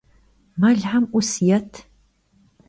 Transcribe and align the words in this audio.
Melxem 0.59 1.05
'us 1.11 1.31
yêt! 1.47 1.71